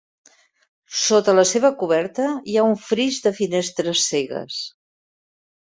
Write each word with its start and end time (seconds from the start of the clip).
Sota 1.01 1.35
la 1.39 1.43
seva 1.49 1.71
coberta 1.83 2.27
hi 2.53 2.57
ha 2.57 2.65
un 2.71 2.75
fris 2.89 3.23
de 3.27 3.35
finestres 3.43 4.07
cegues. 4.15 4.59